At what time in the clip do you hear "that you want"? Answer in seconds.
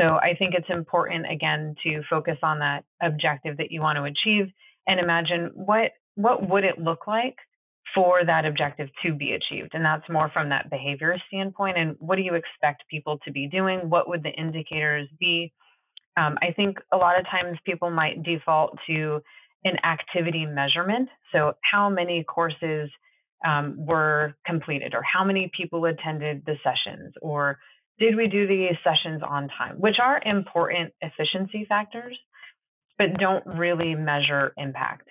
3.58-3.96